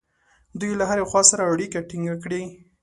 [0.59, 2.43] دوی له هرې خوا سره اړیکه ټینګه کړي.